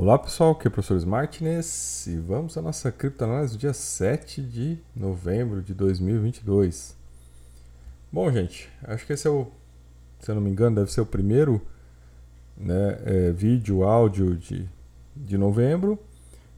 [0.00, 4.40] Olá pessoal, aqui é o professor Martinez e vamos à nossa criptoanálise do dia 7
[4.42, 6.96] de novembro de 2022.
[8.12, 9.48] Bom, gente, acho que esse é o,
[10.20, 11.60] se eu não me engano, deve ser o primeiro
[12.56, 14.68] né, é, vídeo, áudio de,
[15.16, 15.98] de novembro.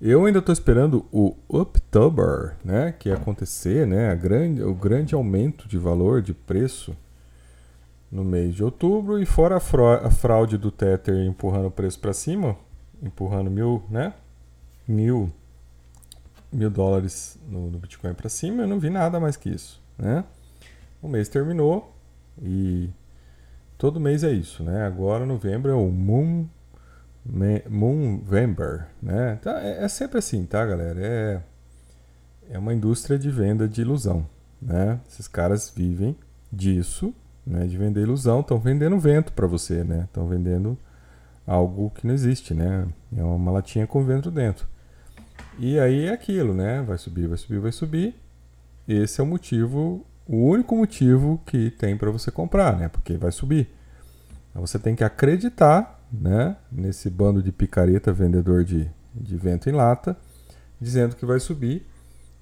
[0.03, 5.67] Eu ainda estou esperando o October, né, que ia acontecer, né, grande, o grande aumento
[5.67, 6.95] de valor, de preço
[8.13, 12.55] no mês de outubro e fora a fraude do Tether empurrando o preço para cima,
[13.03, 14.15] empurrando mil, né?
[14.87, 15.33] Mil,
[16.53, 20.25] mil dólares no, no Bitcoin para cima, eu não vi nada mais que isso, né?
[21.03, 21.95] O mês terminou
[22.43, 22.91] e
[23.79, 24.85] todo mês é isso, né?
[24.85, 26.47] Agora novembro é o Moon
[27.69, 29.37] Moonvember, né?
[29.39, 31.01] Então, é, é, sempre assim, tá, galera?
[31.01, 31.43] É,
[32.51, 34.27] é uma indústria de venda de ilusão,
[34.61, 34.99] né?
[35.09, 36.17] Esses caras vivem
[36.51, 37.15] disso,
[37.47, 37.67] né?
[37.67, 40.05] De vender ilusão, estão vendendo vento para você, né?
[40.05, 40.79] Estão vendendo
[41.47, 42.87] algo que não existe, né?
[43.17, 44.67] É uma latinha com vento dentro.
[45.59, 46.83] E aí é aquilo, né?
[46.83, 48.15] Vai subir, vai subir, vai subir.
[48.89, 52.89] Esse é o motivo, o único motivo que tem para você comprar, né?
[52.89, 53.69] Porque vai subir.
[54.51, 56.57] Então você tem que acreditar, né?
[56.71, 60.17] Nesse bando de picareta vendedor de, de vento em lata,
[60.81, 61.87] dizendo que vai subir.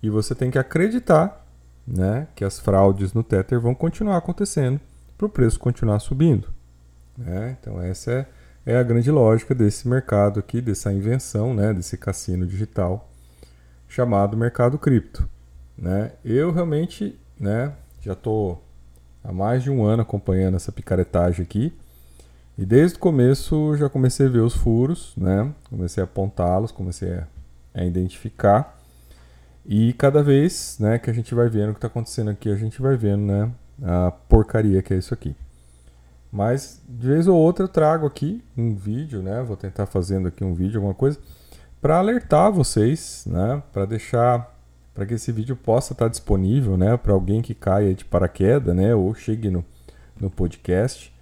[0.02, 1.44] E você tem que acreditar,
[1.86, 2.28] né?
[2.34, 4.80] Que as fraudes no Tether vão continuar acontecendo
[5.18, 6.48] para o preço continuar subindo.
[7.16, 7.56] Né?
[7.60, 8.26] Então essa é
[8.66, 13.08] é a grande lógica desse mercado aqui, dessa invenção, né, desse cassino digital
[13.88, 15.28] chamado mercado cripto.
[15.76, 16.12] Né?
[16.24, 18.62] Eu realmente né, já estou
[19.24, 21.72] há mais de um ano acompanhando essa picaretagem aqui.
[22.56, 25.52] E desde o começo já comecei a ver os furos, né?
[25.70, 27.26] comecei a apontá-los, comecei a,
[27.74, 28.76] a, identificar.
[29.64, 32.56] E cada vez né, que a gente vai vendo o que está acontecendo aqui, a
[32.56, 33.50] gente vai vendo né,
[33.82, 35.36] a porcaria que é isso aqui.
[36.30, 39.42] Mas de vez ou outra eu trago aqui um vídeo, né?
[39.42, 41.18] Vou tentar fazendo aqui um vídeo, alguma coisa,
[41.80, 43.62] para alertar vocês, né?
[43.72, 44.54] Para deixar,
[44.94, 46.96] para que esse vídeo possa estar disponível, né?
[46.96, 48.94] Para alguém que caia de paraquedas, né?
[48.94, 49.64] Ou chegue no,
[50.20, 51.12] no podcast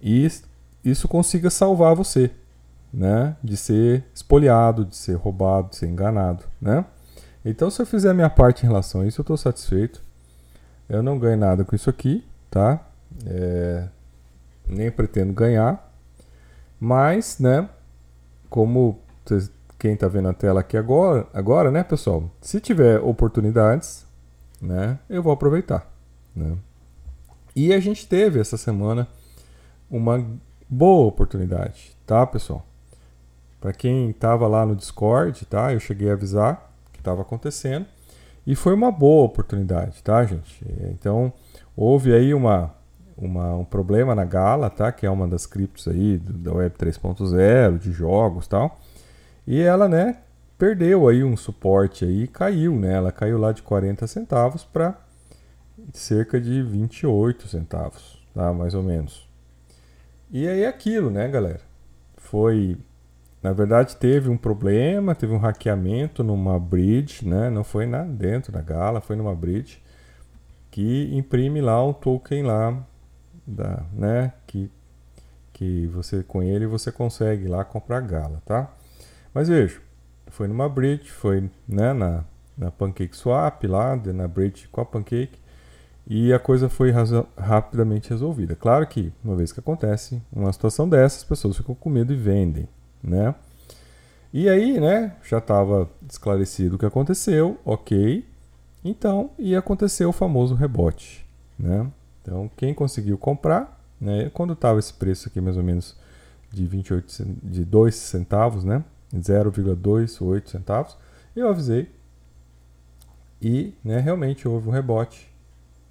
[0.00, 0.28] e
[0.84, 2.30] isso consiga salvar você,
[2.92, 3.36] né?
[3.42, 6.84] De ser espoliado, de ser roubado, de ser enganado, né?
[7.44, 10.00] Então, se eu fizer a minha parte em relação a isso, eu estou satisfeito.
[10.88, 12.84] Eu não ganho nada com isso aqui, tá?
[13.26, 13.88] É,
[14.66, 15.92] nem pretendo ganhar.
[16.78, 17.68] Mas, né,
[18.50, 19.00] como
[19.78, 22.30] quem está vendo a tela aqui agora, agora, né, pessoal?
[22.40, 24.06] Se tiver oportunidades,
[24.60, 25.90] né, eu vou aproveitar,
[26.34, 26.56] né?
[27.54, 29.06] E a gente teve essa semana
[29.90, 30.24] uma
[30.68, 32.66] boa oportunidade, tá, pessoal?
[33.60, 35.72] Para quem estava lá no Discord, tá?
[35.72, 37.86] Eu cheguei a avisar que estava acontecendo
[38.46, 40.64] e foi uma boa oportunidade, tá, gente?
[40.90, 41.32] Então,
[41.76, 42.74] houve aí uma
[43.16, 44.90] uma, um problema na Gala, tá?
[44.92, 48.78] Que é uma das criptos aí da Web 3.0, de jogos tal.
[49.46, 50.18] E ela, né,
[50.58, 52.94] perdeu aí um suporte aí e caiu, né?
[52.94, 54.96] Ela caiu lá de 40 centavos para
[55.92, 58.52] cerca de 28 centavos, tá?
[58.52, 59.28] Mais ou menos.
[60.30, 61.60] E aí aquilo, né, galera?
[62.16, 62.76] Foi
[63.42, 67.50] na verdade teve um problema, teve um hackeamento numa bridge, né?
[67.50, 69.82] Não foi na dentro da Gala, foi numa bridge
[70.70, 72.86] que imprime lá um token lá
[73.46, 74.70] da, né, que,
[75.52, 78.70] que você com ele você consegue lá comprar gala, tá?
[79.34, 79.80] Mas veja,
[80.28, 82.24] foi numa bridge, foi né, na,
[82.56, 85.38] na Pancake Swap lá, na bridge com a Pancake,
[86.06, 86.92] e a coisa foi
[87.38, 88.56] rapidamente resolvida.
[88.56, 92.16] Claro que, uma vez que acontece uma situação dessa, as pessoas ficam com medo e
[92.16, 92.68] vendem,
[93.02, 93.34] né?
[94.32, 98.26] E aí, né, já estava esclarecido o que aconteceu, ok.
[98.84, 101.24] Então, ia acontecer o famoso rebote,
[101.58, 101.86] né?
[102.22, 105.96] Então, quem conseguiu comprar, né, quando estava esse preço aqui mais ou menos
[106.50, 108.84] de 28 de 2 centavos, né,
[109.14, 110.96] 0,28 centavos,
[111.34, 111.90] eu avisei
[113.40, 115.30] e, né, realmente houve um rebote.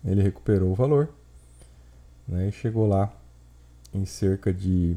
[0.04, 1.10] Ele recuperou o valor,
[2.28, 3.12] né, e chegou lá
[3.94, 4.96] em cerca de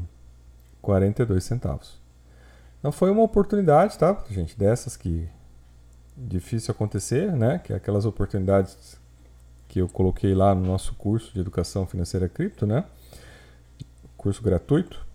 [0.81, 1.99] 42 centavos.
[2.79, 5.27] Então foi uma oportunidade, tá, gente, dessas que
[6.15, 8.97] difícil acontecer, né, que é aquelas oportunidades
[9.67, 12.85] que eu coloquei lá no nosso curso de educação financeira cripto, né?
[14.17, 15.05] Curso gratuito,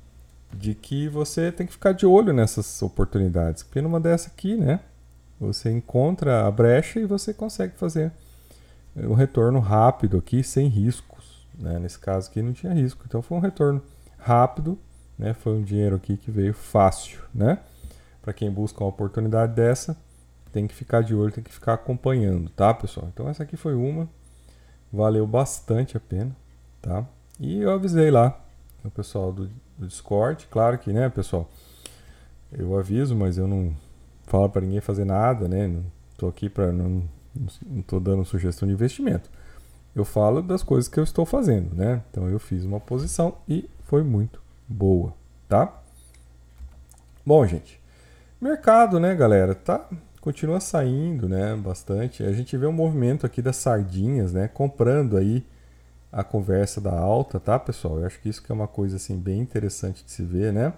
[0.53, 4.81] de que você tem que ficar de olho nessas oportunidades, porque numa dessa aqui, né,
[5.39, 8.13] você encontra a brecha e você consegue fazer
[8.97, 11.79] um retorno rápido aqui sem riscos, né?
[11.79, 13.83] Nesse caso aqui não tinha risco, então foi um retorno
[14.19, 14.79] rápido,
[15.19, 15.33] né?
[15.35, 17.59] Foi um dinheiro aqui que veio fácil, né?
[18.21, 19.97] Para quem busca uma oportunidade dessa,
[20.53, 23.09] tem que ficar de olho, tem que ficar acompanhando, tá, pessoal?
[23.13, 24.09] Então essa aqui foi uma
[24.93, 26.35] valeu bastante a pena,
[26.81, 27.05] tá?
[27.39, 28.39] E eu avisei lá
[28.85, 29.49] o pessoal do,
[29.79, 31.49] do Discord, claro que, né, pessoal,
[32.53, 33.75] eu aviso, mas eu não
[34.27, 35.67] falo para ninguém fazer nada, né?
[35.67, 35.85] Não
[36.17, 37.03] tô aqui para não,
[37.67, 39.31] não tô dando sugestão de investimento.
[39.95, 42.03] Eu falo das coisas que eu estou fazendo, né?
[42.11, 45.15] Então eu fiz uma posição e foi muito boa,
[45.49, 45.81] tá?
[47.25, 47.81] Bom, gente,
[48.41, 49.89] mercado, né, galera, tá
[50.21, 52.23] continua saindo, né, bastante.
[52.23, 55.45] A gente vê um movimento aqui das sardinhas, né, comprando aí
[56.13, 57.99] a conversa da alta, tá, pessoal?
[57.99, 60.73] Eu acho que isso que é uma coisa assim bem interessante de se ver, né?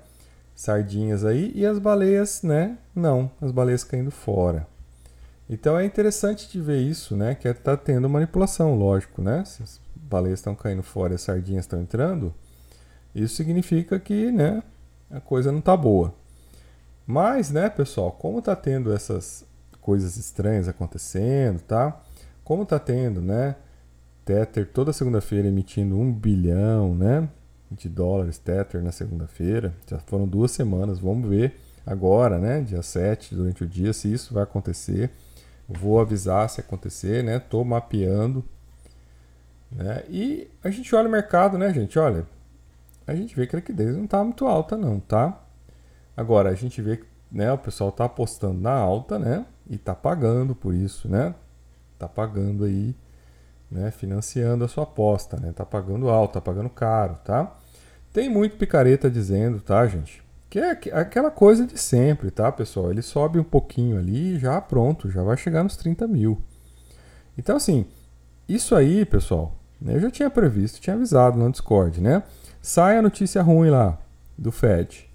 [0.55, 2.77] Sardinhas aí e as baleias, né?
[2.95, 4.67] Não, as baleias caindo fora.
[5.49, 7.35] Então é interessante de ver isso, né?
[7.35, 9.45] Que está é, tendo manipulação, lógico, né?
[9.45, 12.35] Se as baleias estão caindo fora e as sardinhas estão entrando,
[13.15, 14.63] isso significa que, né?
[15.11, 16.15] A coisa não está boa.
[17.07, 19.45] Mas, né, pessoal, como está tendo essas
[19.81, 22.01] coisas estranhas acontecendo, tá?
[22.45, 23.57] Como está tendo, né?
[24.25, 27.29] Tether toda segunda-feira emitindo um bilhão, né?
[27.71, 29.75] De dólares Tether na segunda-feira.
[29.91, 31.01] Já foram duas semanas.
[31.01, 32.61] Vamos ver agora, né?
[32.61, 35.11] Dia 7, durante o dia, se isso vai acontecer.
[35.69, 37.39] vou avisar se acontecer, né?
[37.39, 38.45] Tô mapeando.
[39.71, 40.05] Né?
[40.09, 41.99] E a gente olha o mercado, né, gente?
[41.99, 42.27] Olha,
[43.07, 45.42] a gente vê que a liquidez não está muito alta, não, tá?
[46.17, 49.47] Agora, a gente vê que né, o pessoal está apostando na alta, né?
[49.69, 51.35] E está pagando por isso, né?
[51.95, 52.95] Está pagando aí
[53.71, 55.53] né, financiando a sua aposta, né?
[55.53, 57.57] Tá pagando alto, tá pagando caro, tá?
[58.13, 60.23] Tem muito picareta dizendo, tá, gente?
[60.51, 62.91] Que é aquela coisa de sempre, tá, pessoal?
[62.91, 66.43] Ele sobe um pouquinho ali e já pronto, já vai chegar nos 30 mil.
[67.39, 67.87] Então, assim,
[68.47, 72.23] isso aí, pessoal, eu já tinha previsto, tinha avisado no Discord, né?
[72.61, 73.99] Sai a notícia ruim lá
[74.37, 75.09] do Fed.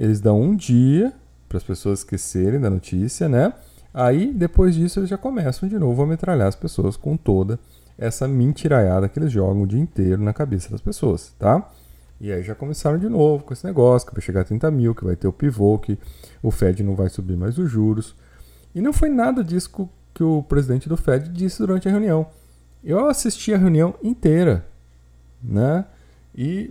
[0.00, 1.12] Eles dão um dia
[1.46, 3.52] para as pessoas esquecerem da notícia, né?
[3.92, 7.58] Aí, depois disso, eles já começam de novo a metralhar as pessoas com toda
[7.98, 11.70] essa mentiraiada que eles jogam o dia inteiro na cabeça das pessoas, tá?
[12.18, 14.94] E aí já começaram de novo com esse negócio, que vai chegar a 30 mil,
[14.94, 15.98] que vai ter o pivô, que
[16.42, 18.16] o Fed não vai subir mais os juros.
[18.74, 22.26] E não foi nada disso que o presidente do Fed disse durante a reunião.
[22.82, 24.64] Eu assisti a reunião inteira,
[25.42, 25.84] né?
[26.34, 26.70] E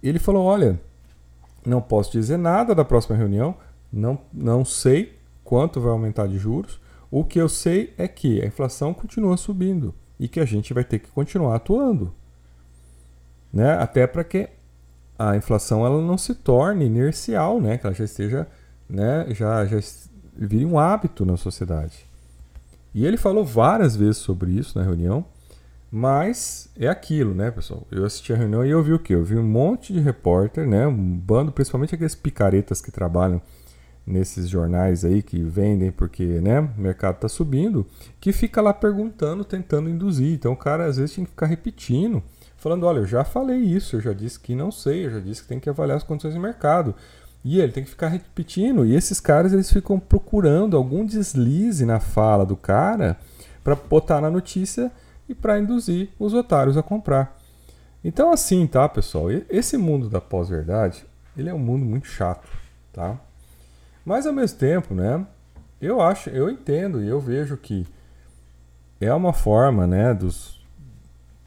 [0.00, 0.78] ele falou, olha,
[1.64, 3.56] não posso dizer nada da próxima reunião,
[3.92, 6.80] não, não sei quanto vai aumentar de juros.
[7.10, 10.84] O que eu sei é que a inflação continua subindo e que a gente vai
[10.84, 12.12] ter que continuar atuando.
[13.52, 13.72] Né?
[13.74, 14.48] Até para que
[15.18, 17.78] a inflação ela não se torne inercial, né?
[17.78, 18.48] que ela já esteja,
[18.88, 19.26] né?
[19.30, 19.78] já, já
[20.36, 22.04] vire um hábito na sociedade.
[22.92, 25.24] E ele falou várias vezes sobre isso na reunião,
[25.96, 27.86] mas é aquilo, né, pessoal?
[27.88, 29.14] Eu assisti a reunião e eu vi o quê?
[29.14, 30.84] Eu vi um monte de repórter, né?
[30.88, 33.40] Um bando, principalmente aqueles picaretas que trabalham
[34.04, 37.86] nesses jornais aí que vendem porque né, o mercado está subindo,
[38.20, 40.34] que fica lá perguntando, tentando induzir.
[40.34, 42.20] Então o cara às vezes tem que ficar repetindo,
[42.56, 45.42] falando: olha, eu já falei isso, eu já disse que não sei, eu já disse
[45.42, 46.92] que tem que avaliar as condições de mercado.
[47.44, 48.84] E ele tem que ficar repetindo.
[48.84, 53.16] E esses caras eles ficam procurando algum deslize na fala do cara
[53.62, 54.90] para botar na notícia
[55.28, 57.38] e para induzir os otários a comprar.
[58.04, 59.30] Então assim, tá, pessoal?
[59.48, 61.04] Esse mundo da pós-verdade,
[61.36, 62.48] ele é um mundo muito chato,
[62.92, 63.18] tá?
[64.04, 65.26] Mas ao mesmo tempo, né?
[65.80, 67.86] Eu acho, eu entendo e eu vejo que
[69.00, 70.62] é uma forma, né, dos,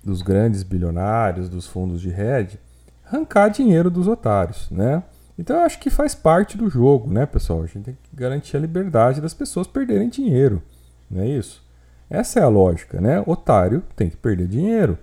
[0.04, 2.60] dos grandes bilionários, dos fundos de hedge,
[3.06, 5.04] arrancar dinheiro dos otários, né?
[5.40, 7.62] Então eu acho que faz parte do jogo, né, pessoal?
[7.62, 10.62] A gente tem que garantir a liberdade das pessoas perderem dinheiro,
[11.10, 11.64] não é isso?
[12.09, 13.21] Essa é a lógica, né?
[13.26, 14.97] Otário tem que perder dinheiro,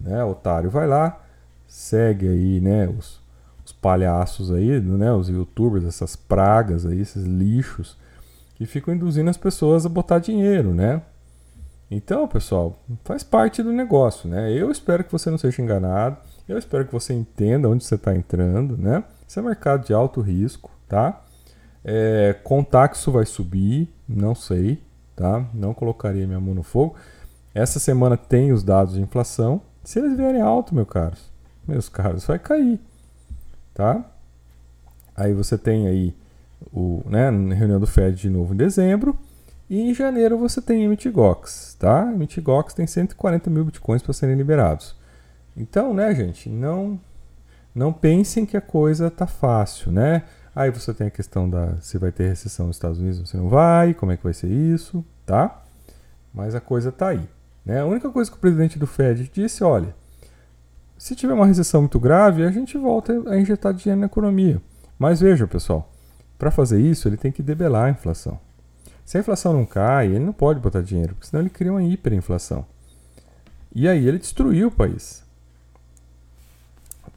[0.00, 0.22] né?
[0.24, 1.20] Otário vai lá,
[1.68, 3.20] segue aí, né, os,
[3.64, 7.96] os palhaços aí, né, os youtubers, essas pragas aí, esses lixos,
[8.54, 11.02] que ficam induzindo as pessoas a botar dinheiro, né?
[11.90, 14.52] Então, pessoal, faz parte do negócio, né?
[14.52, 16.16] Eu espero que você não seja enganado,
[16.48, 19.04] eu espero que você entenda onde você está entrando, né?
[19.26, 21.22] Isso é mercado de alto risco, tá?
[21.84, 24.82] É, Contaxo vai subir, não sei,
[25.18, 25.44] tá?
[25.52, 26.94] Não colocaria minha mão no fogo.
[27.54, 29.60] Essa semana tem os dados de inflação.
[29.82, 31.30] Se eles vierem alto, meus caros,
[31.66, 32.80] meus caros, vai cair
[33.78, 34.04] tá?
[35.16, 36.12] Aí você tem aí
[36.72, 39.16] o, né, reunião do Fed de novo em dezembro.
[39.70, 42.04] E em janeiro você tem MTGOX, tá?
[42.04, 44.96] MTGOX tem 140 mil bitcoins para serem liberados.
[45.56, 46.98] Então, né, gente, não
[47.74, 50.24] não pensem que a coisa tá fácil, né?
[50.58, 53.48] Aí você tem a questão da se vai ter recessão nos Estados Unidos se não
[53.48, 55.62] vai, como é que vai ser isso, tá?
[56.34, 57.28] Mas a coisa tá aí,
[57.64, 57.78] né?
[57.78, 59.94] A única coisa que o presidente do Fed disse, olha,
[60.98, 64.60] se tiver uma recessão muito grave, a gente volta a injetar dinheiro na economia.
[64.98, 65.92] Mas veja, pessoal,
[66.36, 68.40] para fazer isso, ele tem que debelar a inflação.
[69.04, 71.84] Se a inflação não cai, ele não pode botar dinheiro, porque senão ele cria uma
[71.84, 72.66] hiperinflação.
[73.72, 75.22] E aí ele destruiu o país.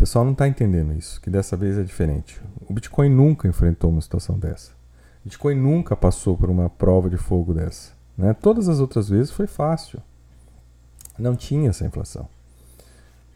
[0.01, 2.41] Pessoal não está entendendo isso, que dessa vez é diferente.
[2.67, 4.72] O Bitcoin nunca enfrentou uma situação dessa.
[4.72, 7.91] O Bitcoin nunca passou por uma prova de fogo dessa.
[8.17, 8.34] Né?
[8.34, 10.01] Todas as outras vezes foi fácil.
[11.20, 12.27] Não tinha essa inflação.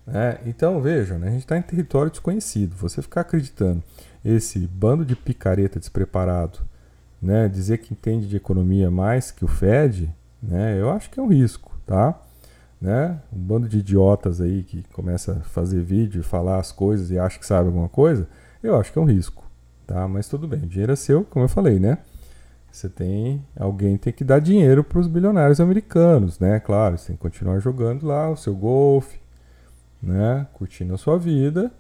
[0.08, 2.76] É, então vejam, né, a gente está em território desconhecido.
[2.78, 3.84] Você ficar acreditando
[4.24, 6.60] esse bando de picareta despreparado,
[7.22, 11.24] né, dizer que entende de economia mais que o Fed, né, eu acho que é
[11.24, 12.20] um risco, tá?
[12.80, 13.20] Né?
[13.34, 17.40] Um bando de idiotas aí que começa a fazer vídeo falar as coisas e acha
[17.40, 18.28] que sabe alguma coisa,
[18.62, 19.44] eu acho que é um risco,
[19.86, 20.08] tá?
[20.08, 22.00] Mas tudo bem, o dinheiro é seu, como eu falei, né?
[22.72, 26.60] Você tem, alguém tem que dar dinheiro para os bilionários americanos, né?
[26.60, 29.18] Claro, você tem que continuar jogando lá o seu golfe,
[30.04, 30.46] né?
[30.54, 31.72] Curtindo a sua vida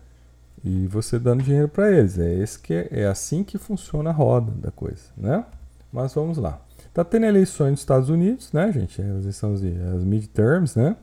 [0.63, 2.17] e você dando dinheiro para eles.
[2.17, 5.45] É esse que é, é assim que funciona a roda da coisa, né?
[5.91, 6.61] Mas vamos lá.
[6.95, 9.01] Tá tendo eleições nos Estados Unidos, né, gente?
[9.01, 9.61] As eleições,
[9.93, 10.95] as midterms, né?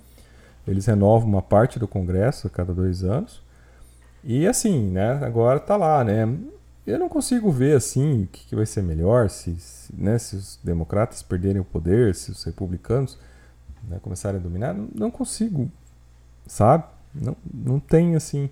[0.67, 3.43] Eles renovam uma parte do Congresso a cada dois anos.
[4.25, 5.23] E assim, né?
[5.23, 6.27] Agora tá lá, né?
[6.87, 10.35] Eu não consigo ver assim o que, que vai ser melhor se, se, né, se
[10.35, 13.19] os democratas perderem o poder, se os republicanos
[13.87, 14.73] né, começarem a dominar.
[14.73, 15.71] Não, não consigo,
[16.47, 16.85] sabe?
[17.15, 18.49] Não, não tem assim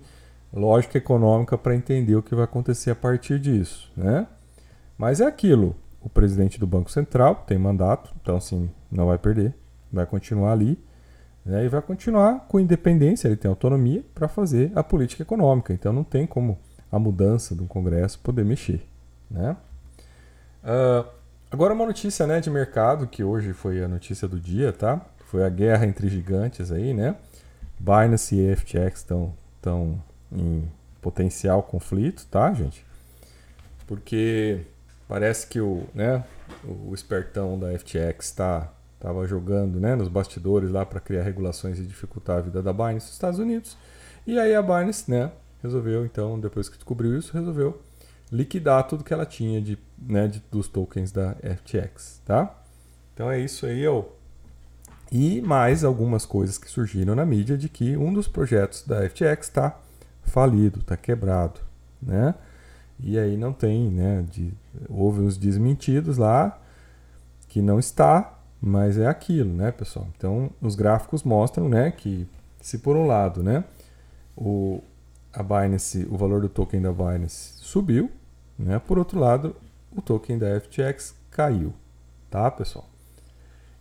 [0.53, 4.27] lógica econômica para entender o que vai acontecer a partir disso, né?
[4.99, 9.55] Mas é aquilo o presidente do Banco Central, tem mandato, então assim, não vai perder,
[9.93, 10.79] vai continuar ali
[11.45, 15.93] né, e vai continuar com independência, ele tem autonomia para fazer a política econômica, então
[15.93, 16.59] não tem como
[16.91, 18.87] a mudança do Congresso poder mexer.
[19.31, 19.57] Né?
[20.65, 21.09] Uh,
[21.51, 25.01] agora uma notícia né, de mercado, que hoje foi a notícia do dia, tá?
[25.27, 27.15] Foi a guerra entre gigantes aí, né?
[27.79, 30.03] Binance e FTX estão tão
[30.33, 30.69] em
[31.01, 32.85] potencial conflito, tá, gente?
[33.87, 34.61] Porque
[35.11, 36.23] Parece que o, né,
[36.65, 41.83] o espertão da FTX está estava jogando né, nos bastidores lá para criar regulações e
[41.83, 43.77] dificultar a vida da Binance nos Estados Unidos.
[44.25, 47.83] E aí a Binance né, resolveu, então, depois que descobriu isso, resolveu
[48.31, 52.23] liquidar tudo que ela tinha de, né, de, dos tokens da FTX.
[52.25, 52.55] Tá?
[53.13, 53.85] Então é isso aí.
[53.89, 54.05] Ó.
[55.11, 59.49] E mais algumas coisas que surgiram na mídia de que um dos projetos da FTX
[59.49, 59.77] está
[60.23, 61.59] falido, está quebrado.
[62.01, 62.33] Né?
[63.03, 64.25] E aí não tem, né?
[64.31, 64.53] De,
[64.89, 66.59] houve uns desmentidos lá
[67.49, 70.07] que não está, mas é aquilo, né, pessoal?
[70.17, 72.29] Então, os gráficos mostram, né, que
[72.61, 73.65] se por um lado, né,
[74.37, 74.81] o
[75.33, 78.11] a Binance, o valor do token da Binance subiu,
[78.59, 78.79] né?
[78.79, 79.55] Por outro lado,
[79.93, 81.73] o token da FTX caiu,
[82.29, 82.89] tá, pessoal?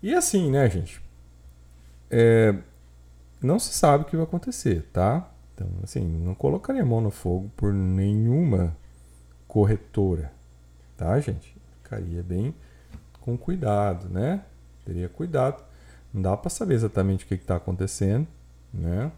[0.01, 1.01] E assim, né, gente?
[2.09, 2.55] É,
[3.41, 5.29] não se sabe o que vai acontecer, tá?
[5.53, 8.75] Então, assim, não colocaria a mão no fogo por nenhuma
[9.49, 10.31] corretora,
[10.95, 11.57] tá, gente?
[11.81, 12.53] Ficaria bem
[13.19, 14.45] com cuidado, né?
[14.85, 15.61] Teria cuidado.
[16.13, 18.27] Não dá para saber exatamente o que está acontecendo,
[18.71, 19.11] né?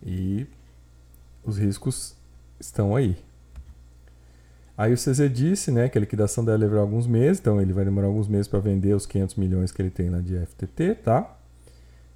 [0.00, 0.46] E
[1.44, 2.14] os riscos
[2.60, 3.16] estão aí.
[4.78, 7.84] Aí o CZ disse, né, que a liquidação deve levar alguns meses, então ele vai
[7.84, 11.36] demorar alguns meses para vender os 500 milhões que ele tem lá de FTT, tá?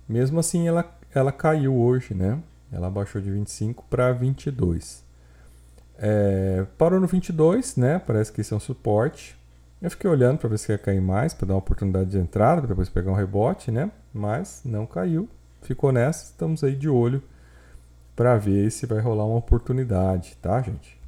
[0.08, 2.40] Mesmo assim, ela, ela caiu hoje, né?
[2.72, 5.07] Ela baixou de 25 para 22.
[5.98, 7.98] É, parou no 22, né?
[7.98, 9.36] Parece que esse é um suporte.
[9.82, 12.60] Eu fiquei olhando para ver se ia cair mais, para dar uma oportunidade de entrada,
[12.60, 13.90] para depois pegar um rebote, né?
[14.12, 15.28] Mas não caiu.
[15.62, 16.24] Ficou nessa.
[16.24, 17.22] Estamos aí de olho
[18.14, 20.98] para ver se vai rolar uma oportunidade, tá, gente?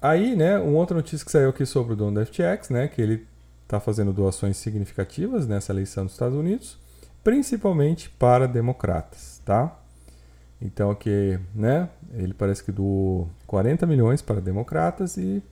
[0.00, 0.58] Aí, né?
[0.58, 2.88] Uma outra notícia que saiu aqui sobre o dono da FTX, né?
[2.88, 3.26] Que ele
[3.62, 6.78] está fazendo doações significativas nessa eleição dos Estados Unidos,
[7.22, 9.76] principalmente para democratas, tá?
[10.60, 15.42] Então aqui, né, ele parece que doou 40 milhões para democratas e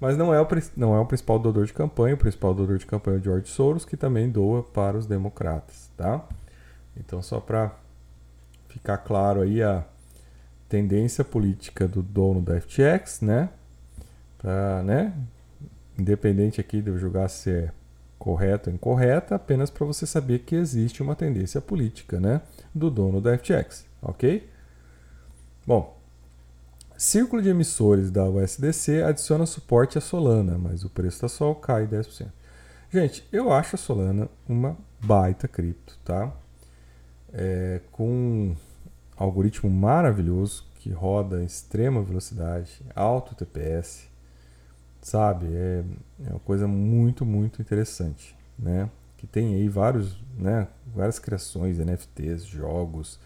[0.00, 0.46] mas não é o
[0.76, 3.48] não é o principal doador de campanha, o principal doador de campanha é o George
[3.48, 6.26] Soros, que também doa para os democratas, tá?
[6.96, 7.74] Então só para
[8.68, 9.84] ficar claro aí a
[10.68, 13.48] tendência política do dono da FTX, né?
[14.38, 15.14] Para, né,
[15.98, 17.70] independente aqui de eu julgar se é
[18.18, 22.42] correto ou incorreta, apenas para você saber que existe uma tendência política, né,
[22.74, 24.48] do dono da FTX ok?
[25.66, 25.98] Bom,
[26.96, 31.86] círculo de emissores da USDC adiciona suporte à Solana, mas o preço da Sol cai
[31.86, 32.28] 10%.
[32.90, 36.32] Gente, eu acho a Solana uma baita cripto, tá?
[37.32, 38.56] É, com um
[39.16, 44.08] algoritmo maravilhoso que roda em extrema velocidade, alto TPS,
[45.02, 45.46] sabe?
[45.46, 45.84] É,
[46.26, 48.88] é uma coisa muito, muito interessante, né?
[49.16, 53.18] Que tem aí vários, né, várias criações, NFTs, jogos,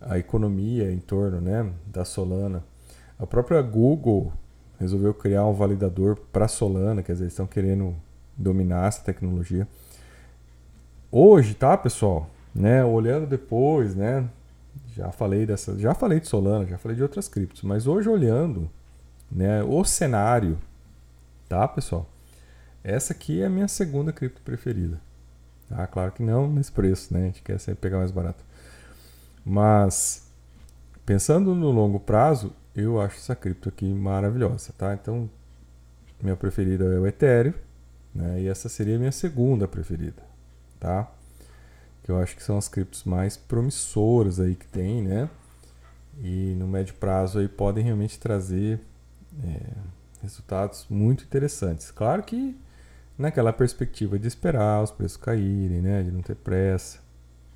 [0.00, 2.62] a economia em torno né, da Solana.
[3.18, 4.32] A própria Google
[4.78, 7.94] resolveu criar um validador para Solana, quer dizer, eles estão querendo
[8.36, 9.66] dominar essa tecnologia.
[11.10, 12.28] Hoje, tá, pessoal?
[12.54, 14.28] Né, olhando depois, né,
[14.94, 18.70] Já falei dessa, já falei de Solana, já falei de outras criptos, mas hoje olhando,
[19.30, 20.58] né, o cenário,
[21.48, 22.08] tá, pessoal?
[22.82, 25.00] Essa aqui é a minha segunda cripto preferida.
[25.70, 27.22] Ah, claro que não nesse preço, né?
[27.22, 28.44] A gente quer sempre pegar mais barato.
[29.48, 30.28] Mas
[31.06, 34.92] pensando no longo prazo, eu acho essa cripto aqui maravilhosa, tá?
[34.92, 35.30] Então,
[36.20, 37.54] minha preferida é o Ethereum,
[38.12, 38.40] né?
[38.40, 40.20] E essa seria a minha segunda preferida,
[40.80, 41.08] tá?
[42.02, 45.30] Que eu acho que são as criptos mais promissoras aí que tem, né?
[46.18, 48.80] E no médio prazo aí podem realmente trazer
[49.44, 49.60] é,
[50.22, 51.92] resultados muito interessantes.
[51.92, 52.58] Claro que
[53.16, 56.02] naquela perspectiva de esperar os preços caírem, né?
[56.02, 56.98] De não ter pressa,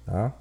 [0.06, 0.32] tá?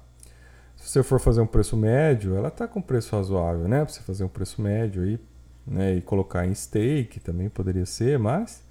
[0.80, 3.84] Se você for fazer um preço médio, ela está com preço razoável, né?
[3.84, 5.20] Para você fazer um preço médio aí,
[5.66, 5.94] né?
[5.94, 8.64] E colocar em stake também poderia ser, mas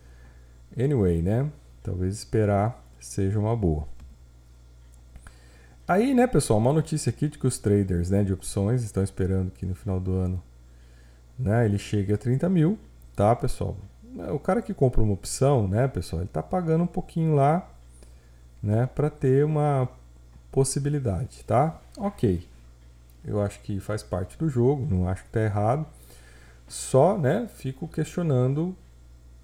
[0.77, 1.49] anyway, né?
[1.83, 3.87] Talvez esperar seja uma boa.
[5.87, 9.51] Aí, né, pessoal, uma notícia aqui de que os traders né, de opções estão esperando
[9.51, 10.41] que no final do ano
[11.37, 12.77] né, ele chegue a 30 mil,
[13.15, 13.77] tá, pessoal?
[14.33, 17.71] O cara que compra uma opção, né, pessoal, ele está pagando um pouquinho lá,
[18.61, 19.87] né, para ter uma
[20.51, 21.79] possibilidade, tá?
[21.97, 22.47] Ok.
[23.23, 25.85] Eu acho que faz parte do jogo, não acho que está errado.
[26.67, 28.75] Só, né, fico questionando,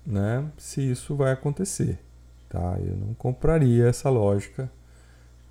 [0.06, 2.00] né, se isso vai acontecer,
[2.48, 2.78] tá?
[2.80, 4.72] Eu não compraria essa lógica,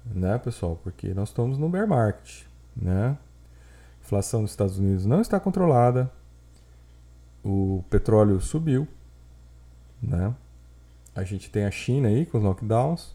[0.06, 0.78] né, pessoal?
[0.82, 2.44] Porque nós estamos no bear market,
[2.76, 3.18] né?
[4.00, 6.10] A inflação nos Estados Unidos não está controlada.
[7.42, 8.86] O petróleo subiu,
[10.02, 10.34] né?
[11.14, 13.14] A gente tem a China aí com os lockdowns.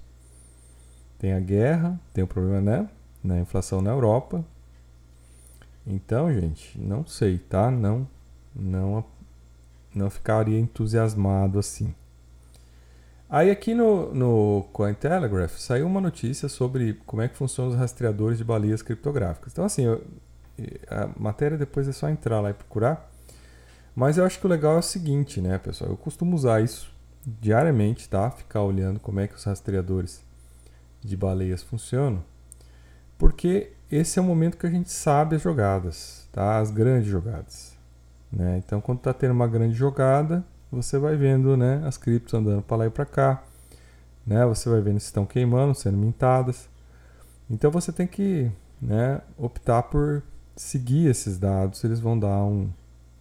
[1.20, 2.90] Tem a guerra, tem o problema, né?
[3.24, 4.44] Na inflação na Europa.
[5.86, 7.70] Então, gente, não sei, tá?
[7.70, 8.08] Não,
[8.56, 9.04] não,
[9.94, 11.94] não ficaria entusiasmado assim.
[13.30, 18.40] Aí aqui no, no Cointelegraph saiu uma notícia sobre como é que funcionam os rastreadores
[18.40, 19.52] de baleias criptográficas.
[19.52, 20.04] Então, assim, eu,
[20.90, 23.12] a matéria depois é só entrar lá e procurar.
[23.96, 25.92] Mas eu acho que o legal é o seguinte, né, pessoal?
[25.92, 26.92] Eu costumo usar isso
[27.26, 28.32] diariamente, tá?
[28.32, 30.24] Ficar olhando como é que os rastreadores
[31.02, 32.24] de baleias funcionam,
[33.18, 36.60] porque esse é o momento que a gente sabe as jogadas, tá?
[36.60, 37.78] As grandes jogadas.
[38.32, 38.62] Né?
[38.64, 42.78] Então, quando está tendo uma grande jogada, você vai vendo né, as criptos andando para
[42.78, 43.44] lá e para cá.
[44.26, 44.46] Né?
[44.46, 46.70] Você vai vendo se estão queimando, sendo mintadas.
[47.50, 50.22] Então, você tem que né, optar por
[50.56, 51.84] seguir esses dados.
[51.84, 52.70] Eles vão dar um,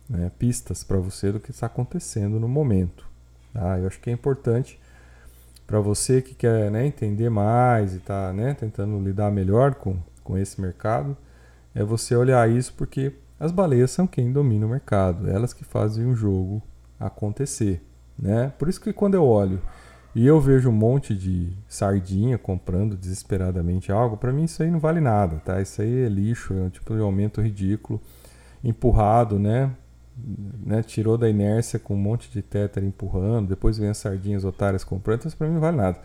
[0.08, 3.08] né, pistas para você do que está acontecendo no momento.
[3.54, 3.78] Tá?
[3.78, 4.78] Eu acho que é importante
[5.68, 10.38] para você que quer né, entender mais e está né, tentando lidar melhor com, com
[10.38, 11.14] esse mercado,
[11.74, 16.07] é você olhar isso porque as baleias são quem domina o mercado, elas que fazem
[16.07, 16.62] o jogo
[16.98, 17.83] acontecer.
[18.18, 18.50] Né?
[18.59, 19.61] Por isso que quando eu olho
[20.14, 24.81] e eu vejo um monte de sardinha comprando desesperadamente algo, para mim isso aí não
[24.81, 25.61] vale nada, tá?
[25.61, 28.00] Isso aí é lixo, é um tipo de aumento ridículo,
[28.64, 29.70] empurrado, né?
[30.64, 34.85] Né, tirou da inércia com um monte de tétara empurrando, depois vem as sardinhas otárias
[34.85, 35.98] comprando, então isso para mim não vale nada.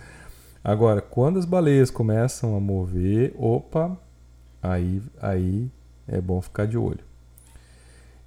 [0.64, 3.98] Agora, quando as baleias começam a mover, opa,
[4.62, 5.70] aí, aí
[6.08, 7.04] é bom ficar de olho.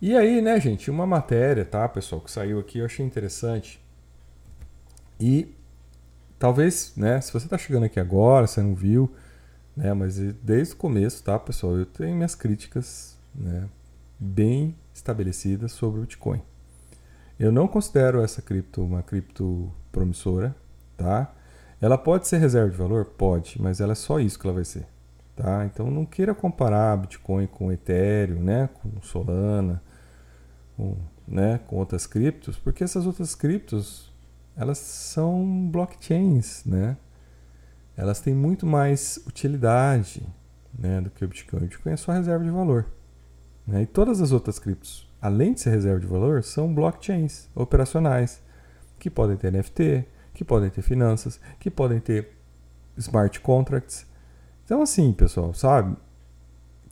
[0.00, 3.80] E aí, né, gente, uma matéria, tá, pessoal, que saiu aqui, eu achei interessante.
[5.18, 5.54] E
[6.38, 9.10] talvez, né, se você está chegando aqui agora, você não viu,
[9.74, 13.66] né, mas desde o começo, tá, pessoal, eu tenho minhas críticas, né,
[14.18, 16.42] bem estabelecidas sobre o Bitcoin.
[17.38, 20.56] Eu não considero essa cripto uma cripto promissora,
[20.96, 21.34] tá?
[21.80, 23.04] Ela pode ser reserva de valor?
[23.04, 24.86] Pode, mas ela é só isso que ela vai ser,
[25.34, 25.66] tá?
[25.66, 28.68] Então não queira comparar Bitcoin com Ethereum, né?
[28.74, 29.82] Com Solana,
[30.76, 30.96] com,
[31.28, 31.60] né?
[31.66, 34.10] com outras criptos, porque essas outras criptos
[34.56, 36.96] elas são blockchains, né?
[37.94, 40.26] Elas têm muito mais utilidade,
[40.78, 41.60] né, do que o Bitcoin.
[41.60, 42.86] O Bitcoin é só reserva de valor.
[43.66, 43.82] Né?
[43.82, 48.40] E todas as outras criptos, além de ser reserva de valor, são blockchains operacionais,
[48.98, 52.36] que podem ter NFT, que podem ter finanças, que podem ter
[52.96, 54.06] smart contracts.
[54.64, 55.96] Então, assim, pessoal, sabe?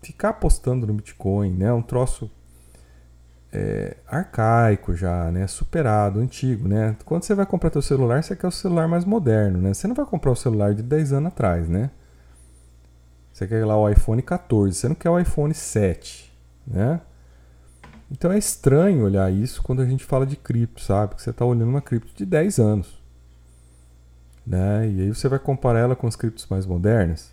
[0.03, 2.31] Ficar apostando no Bitcoin né, é um troço
[3.53, 5.47] é, arcaico já, né?
[5.47, 6.97] Superado, antigo, né?
[7.05, 9.73] Quando você vai comprar teu celular, você quer o celular mais moderno, né?
[9.73, 11.91] Você não vai comprar o celular de 10 anos atrás, né?
[13.33, 16.34] Você quer lá o iPhone 14, você não quer o iPhone 7
[16.67, 17.01] né?
[18.11, 21.15] Então é estranho olhar isso quando a gente fala de cripto, sabe?
[21.15, 23.03] Que você está olhando uma cripto de 10 anos.
[24.47, 24.89] Né?
[24.89, 27.33] E aí você vai comparar ela com as criptos mais modernas,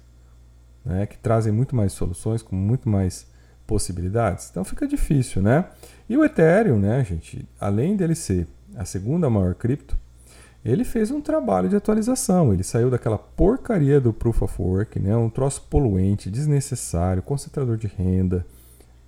[0.84, 1.06] né?
[1.06, 3.28] que trazem muito mais soluções, com muito mais
[3.68, 4.50] possibilidades.
[4.50, 5.66] Então fica difícil, né?
[6.10, 9.98] E o Ethereum, né, gente, além dele ser a segunda maior cripto,
[10.64, 12.54] ele fez um trabalho de atualização.
[12.54, 15.16] Ele saiu daquela porcaria do Proof of Work, né?
[15.16, 18.46] um troço poluente, desnecessário, concentrador de renda,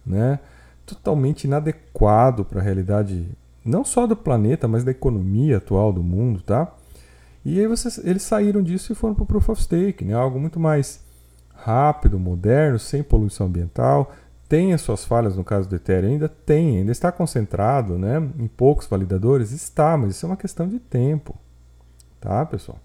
[0.06, 0.39] né?
[0.86, 3.28] totalmente inadequado para a realidade
[3.63, 6.74] não só do planeta, mas da economia atual do mundo, tá?
[7.46, 10.13] E aí vocês, eles saíram disso e foram para o Proof of Stake, né?
[10.13, 11.02] algo muito mais
[11.54, 14.13] rápido, moderno, sem poluição ambiental.
[14.48, 18.18] Tem as suas falhas no caso do Ethereum, ainda tem, ainda está concentrado né?
[18.38, 21.36] em poucos validadores, está, mas isso é uma questão de tempo.
[22.20, 22.80] Tá, pessoal?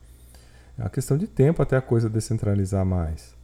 [0.77, 3.38] É uma questão de tempo até a coisa descentralizar mais.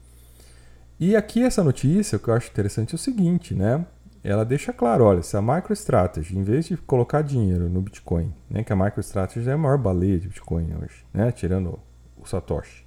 [1.05, 3.85] E aqui essa notícia, o que eu acho interessante é o seguinte, né?
[4.23, 8.65] Ela deixa claro, olha, se a MicroStrategy, em vez de colocar dinheiro no Bitcoin, né,
[8.65, 11.79] que a MicroStrategy é a maior baleia de Bitcoin hoje, né, tirando
[12.17, 12.87] o Satoshi.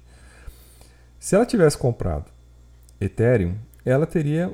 [1.16, 2.28] Se ela tivesse comprado
[3.00, 3.54] Ethereum,
[3.84, 4.52] ela teria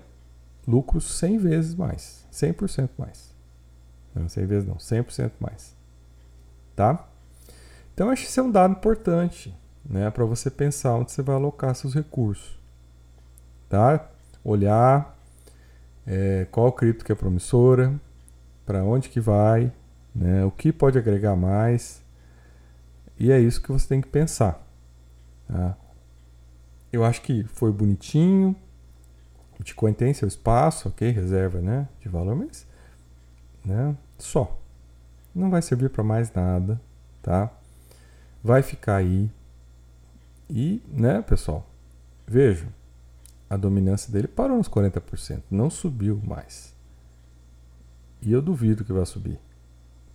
[0.69, 3.35] lucros 100 vezes mais, 100% mais.
[4.15, 5.75] Não 100 vezes não, 100% mais.
[6.77, 7.09] Tá?
[7.95, 9.57] Então, acho que isso é um dado importante
[9.89, 12.63] né, para você pensar onde você vai alocar seus recursos.
[14.43, 15.17] Olhar
[16.07, 17.95] é, qual cripto que é promissora,
[18.67, 19.73] para onde que vai,
[20.15, 22.03] né, o que pode agregar mais.
[23.19, 24.67] E é isso que você tem que pensar.
[25.49, 25.77] Tá?
[26.93, 28.57] Eu acho que foi bonitinho.
[29.55, 31.11] O Bitcoin tem seu espaço, ok?
[31.11, 32.67] Reserva né, de valor, mas
[33.65, 34.59] né, só.
[35.35, 36.81] Não vai servir para mais nada,
[37.23, 37.51] tá?
[38.45, 39.31] vai ficar aí.
[40.51, 41.67] E, né, pessoal,
[42.27, 42.69] vejam,
[43.55, 46.75] a dominância dele parou nos 40%, não subiu mais.
[48.21, 49.39] E eu duvido que vai subir.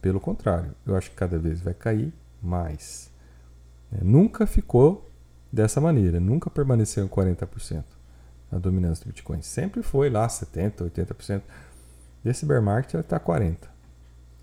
[0.02, 3.10] Pelo contrário, eu acho que cada vez vai cair mais.
[3.92, 5.10] É, nunca ficou
[5.52, 7.84] dessa maneira, nunca permaneceu em 40%
[8.52, 9.42] a dominância do Bitcoin.
[9.42, 11.42] Sempre foi lá 70%, 80%.
[12.24, 13.58] Desse bear market ela está 40%.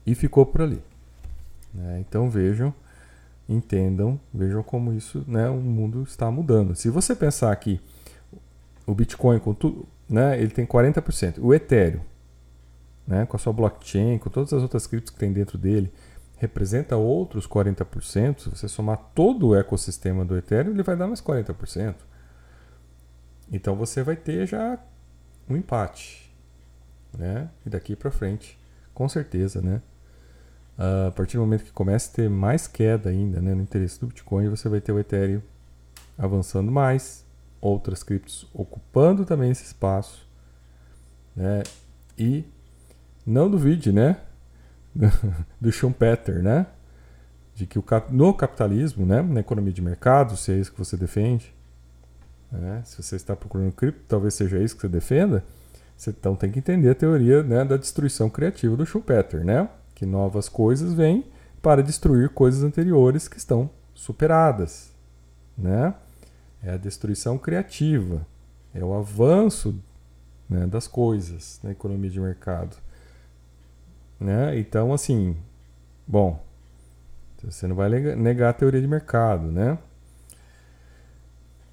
[0.06, 0.82] E ficou por ali.
[1.78, 2.72] É, então vejam
[3.48, 6.74] entendam, vejam como isso, né, o mundo está mudando.
[6.74, 7.80] Se você pensar que
[8.86, 12.00] o Bitcoin com tudo, né, ele tem 40%, o Ethereum,
[13.06, 15.92] né, com a sua blockchain, com todas as outras criptos que tem dentro dele,
[16.36, 21.20] representa outros 40%, se você somar todo o ecossistema do Ethereum, ele vai dar mais
[21.20, 21.94] 40%.
[23.50, 24.78] Então você vai ter já
[25.48, 26.34] um empate,
[27.16, 27.48] né?
[27.64, 28.58] E daqui para frente,
[28.92, 29.80] com certeza, né?
[30.78, 33.98] Uh, a partir do momento que começa a ter mais queda ainda né, no interesse
[33.98, 35.40] do Bitcoin, você vai ter o Ethereum
[36.18, 37.24] avançando mais,
[37.60, 40.28] outras criptos ocupando também esse espaço.
[41.34, 41.62] Né?
[42.18, 42.44] E
[43.24, 44.20] não duvide né,
[45.60, 46.66] do Schumpeter, né?
[47.54, 50.94] de que o, no capitalismo, né, na economia de mercado, se é isso que você
[50.94, 51.54] defende,
[52.52, 55.42] né, se você está procurando cripto, talvez seja isso que você defenda,
[55.96, 59.70] você então tem que entender a teoria né, da destruição criativa do Schumpeter, né?
[59.96, 61.24] que novas coisas vêm
[61.62, 64.92] para destruir coisas anteriores que estão superadas,
[65.56, 65.94] né?
[66.62, 68.26] É a destruição criativa,
[68.74, 69.78] é o avanço
[70.48, 72.76] né, das coisas na economia de mercado,
[74.18, 74.58] né?
[74.58, 75.36] Então, assim,
[76.06, 76.42] bom,
[77.42, 79.78] você não vai negar a teoria de mercado, né?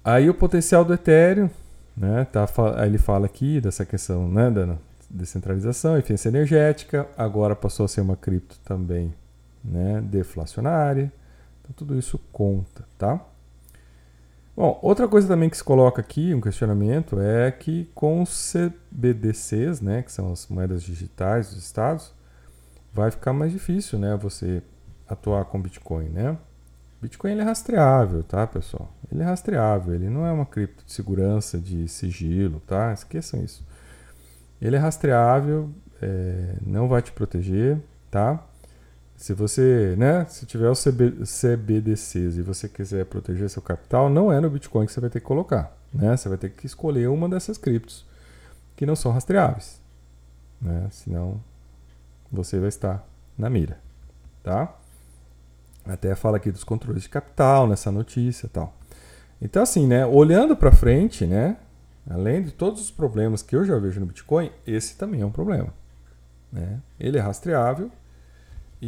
[0.04, 1.48] Aí o potencial do Ethereum,
[1.96, 2.26] né?
[2.26, 2.46] Tá,
[2.84, 4.76] ele fala aqui dessa questão, né, da
[5.08, 9.14] descentralização, eficiência energética, agora passou a ser uma cripto também
[9.64, 11.12] né, deflacionária.
[11.60, 13.24] Então tudo isso conta, tá?
[14.56, 19.80] Bom, outra coisa também que se coloca aqui, um questionamento, é que com os CBDCs,
[19.80, 22.14] né, que são as moedas digitais dos estados,
[22.92, 24.62] vai ficar mais difícil, né, você
[25.08, 26.38] atuar com Bitcoin, né?
[27.02, 28.90] Bitcoin ele é rastreável, tá, pessoal?
[29.12, 32.92] Ele é rastreável, ele não é uma cripto de segurança, de sigilo, tá?
[32.92, 33.66] Esqueçam isso.
[34.62, 35.68] Ele é rastreável,
[36.00, 37.78] é, não vai te proteger,
[38.10, 38.42] tá?
[39.16, 44.32] Se você, né, se tiver os CB, CBDCs e você quiser proteger seu capital, não
[44.32, 46.16] é no Bitcoin que você vai ter que colocar, né?
[46.16, 48.04] Você vai ter que escolher uma dessas criptos
[48.76, 49.80] que não são rastreáveis,
[50.60, 50.88] né?
[50.90, 51.40] Senão
[52.30, 53.06] você vai estar
[53.38, 53.78] na mira,
[54.42, 54.76] tá?
[55.86, 58.76] Até fala aqui dos controles de capital nessa notícia, tal.
[59.40, 61.56] Então assim, né, olhando para frente, né,
[62.08, 65.30] Além de todos os problemas que eu já vejo no Bitcoin, esse também é um
[65.30, 65.72] problema.
[66.52, 66.80] Né?
[67.00, 67.90] Ele é rastreável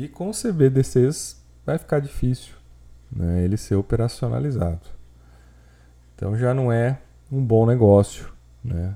[0.05, 2.55] e com CBDCs vai ficar difícil
[3.11, 4.83] né, ele ser operacionalizado.
[6.15, 6.99] Então já não é
[7.33, 8.31] um bom negócio.
[8.63, 8.95] Né?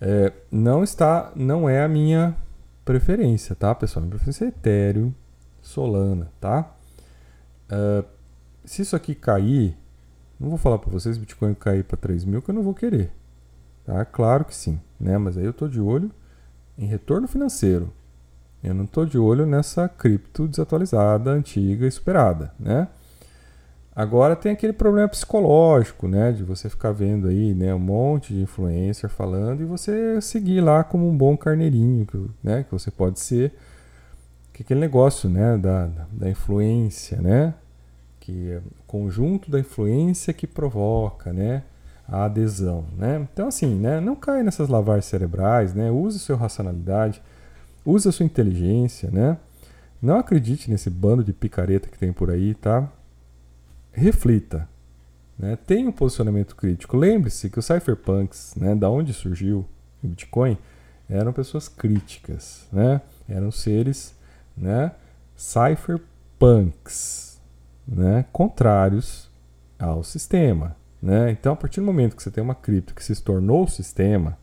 [0.00, 2.34] É, não está, não é a minha
[2.84, 4.02] preferência, tá, pessoal?
[4.02, 5.12] Minha preferência é Ethereum,
[5.60, 6.74] Solana, tá?
[7.70, 8.04] Uh,
[8.64, 9.76] se isso aqui cair,
[10.40, 13.12] não vou falar para vocês Bitcoin cair para 3 mil que eu não vou querer.
[13.84, 14.04] Tá?
[14.04, 15.18] Claro que sim, né?
[15.18, 16.10] Mas aí eu estou de olho
[16.76, 17.92] em retorno financeiro.
[18.62, 22.88] Eu não estou de olho nessa cripto desatualizada, antiga e superada, né?
[23.94, 28.40] Agora tem aquele problema psicológico, né, de você ficar vendo aí, né, um monte de
[28.40, 32.06] influencer falando e você seguir lá como um bom carneirinho,
[32.42, 33.52] né, que você pode ser,
[34.50, 37.52] que aquele negócio, né, da, da influência, né,
[38.18, 41.62] que é o conjunto da influência que provoca, né,
[42.08, 43.28] a adesão, né.
[43.30, 47.22] Então assim, né, não caia nessas lavagens cerebrais, né, use sua racionalidade,
[47.84, 49.38] use a sua inteligência, né,
[50.00, 52.90] não acredite nesse bando de picareta que tem por aí, tá?
[53.92, 54.68] reflita.
[55.38, 55.56] Né?
[55.66, 56.96] Tenha um posicionamento crítico.
[56.96, 59.66] Lembre-se que os cypherpunks, né, da onde surgiu
[60.02, 60.56] o Bitcoin,
[61.08, 62.66] eram pessoas críticas.
[62.72, 63.00] Né?
[63.28, 64.14] Eram seres
[64.56, 64.92] né,
[65.36, 67.40] cypherpunks,
[67.86, 69.28] né, contrários
[69.78, 70.74] ao sistema.
[71.00, 71.30] Né?
[71.32, 74.38] Então, a partir do momento que você tem uma cripto que se tornou o sistema,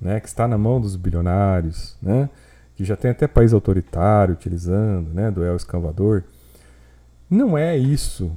[0.00, 2.30] né, que está na mão dos bilionários, né,
[2.78, 6.22] que já tem até país autoritário utilizando, né, do El Escavador,
[7.28, 8.30] não é isso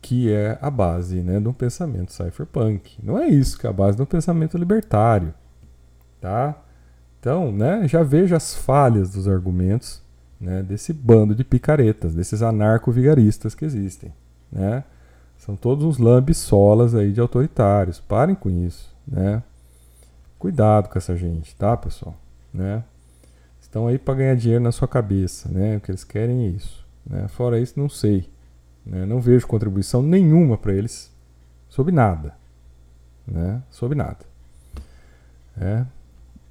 [0.00, 2.96] que é a base né, de um pensamento cypherpunk.
[3.02, 5.34] Não é isso que é a base de um pensamento libertário.
[6.20, 6.54] Tá?
[7.18, 10.00] Então, né, já veja as falhas dos argumentos
[10.40, 14.14] né, desse bando de picaretas, desses anarco-vigaristas que existem.
[14.52, 14.84] Né?
[15.38, 17.98] São todos uns lambisolas aí de autoritários.
[17.98, 18.94] Parem com isso.
[19.04, 19.42] Né?
[20.38, 22.14] Cuidado com essa gente, tá, pessoal?
[22.52, 22.84] Né?
[23.74, 25.48] Estão aí para ganhar dinheiro na sua cabeça.
[25.48, 25.78] Né?
[25.78, 26.86] O que eles querem é isso.
[27.04, 27.26] Né?
[27.26, 28.30] Fora isso, não sei.
[28.86, 29.04] Né?
[29.04, 31.12] Não vejo contribuição nenhuma para eles
[31.68, 32.36] sobre nada.
[33.26, 33.60] Né?
[33.72, 34.20] Sobre nada.
[35.60, 35.84] É.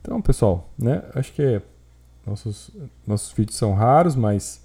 [0.02, 1.02] Então, pessoal, né?
[1.16, 1.62] acho que
[2.28, 2.70] nossos,
[3.08, 4.62] nossos vídeos são raros, mas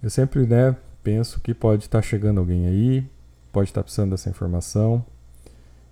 [0.00, 3.10] eu sempre né, penso que pode estar tá chegando alguém aí,
[3.50, 5.04] pode estar tá precisando dessa informação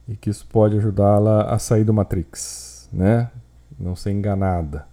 [0.06, 3.28] e que isso pode ajudá-la a sair do Matrix, né?
[3.76, 4.86] Não ser enganada,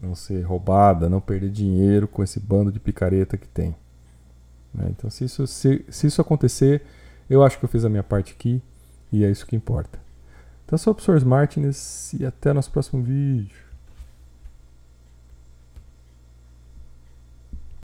[0.00, 3.74] não ser roubada, não perder dinheiro com esse bando de picareta que tem.
[4.74, 4.86] Né?
[4.90, 6.82] Então, se isso, se, se isso acontecer,
[7.28, 8.62] eu acho que eu fiz a minha parte aqui
[9.12, 9.98] e é isso que importa.
[10.64, 13.69] Então, sou o professor Martins e até nosso próximo vídeo.